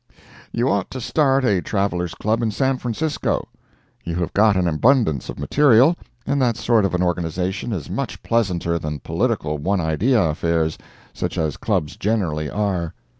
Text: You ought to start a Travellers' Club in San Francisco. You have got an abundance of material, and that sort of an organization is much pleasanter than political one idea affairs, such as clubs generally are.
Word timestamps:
You 0.51 0.67
ought 0.67 0.89
to 0.89 0.99
start 0.99 1.45
a 1.45 1.61
Travellers' 1.61 2.15
Club 2.15 2.41
in 2.41 2.49
San 2.49 2.77
Francisco. 2.79 3.49
You 4.03 4.15
have 4.15 4.33
got 4.33 4.55
an 4.55 4.67
abundance 4.67 5.29
of 5.29 5.37
material, 5.37 5.95
and 6.25 6.41
that 6.41 6.57
sort 6.57 6.85
of 6.85 6.95
an 6.95 7.03
organization 7.03 7.71
is 7.71 7.87
much 7.87 8.23
pleasanter 8.23 8.79
than 8.79 9.01
political 9.01 9.59
one 9.59 9.79
idea 9.79 10.19
affairs, 10.19 10.79
such 11.13 11.37
as 11.37 11.55
clubs 11.55 11.97
generally 11.97 12.49
are. 12.49 12.95